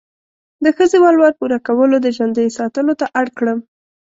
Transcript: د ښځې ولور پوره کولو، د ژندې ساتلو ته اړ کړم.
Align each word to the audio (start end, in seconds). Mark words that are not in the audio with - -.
د 0.63 0.65
ښځې 0.77 0.97
ولور 1.05 1.31
پوره 1.39 1.59
کولو، 1.67 1.95
د 2.01 2.07
ژندې 2.17 2.55
ساتلو 2.57 2.93
ته 2.99 3.05
اړ 3.19 3.27
کړم. 3.37 3.59